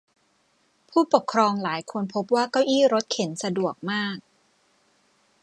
[0.89, 4.17] ผู้ปกครองหลายคนพบว่าเก้าอี้รถเข็นสะดวกมาก